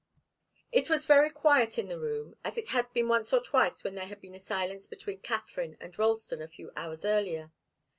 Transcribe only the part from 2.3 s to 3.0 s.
as it had